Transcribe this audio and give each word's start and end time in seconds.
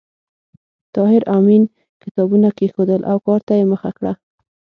طاهر 0.95 1.21
آمین 1.37 1.63
کتابونه 2.03 2.47
کېښودل 2.57 3.01
او 3.11 3.17
کار 3.27 3.41
ته 3.47 3.53
یې 3.59 3.65
مخه 3.71 3.91
کړه 3.97 4.13